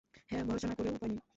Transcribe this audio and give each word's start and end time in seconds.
হ্যাঁ, 0.31 0.43
ভরসা 0.47 0.67
না 0.67 0.75
করেও 0.75 0.93
উপায় 0.95 1.09
নেই! 1.11 1.21